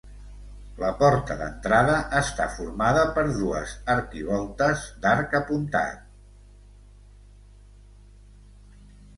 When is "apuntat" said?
5.41-6.03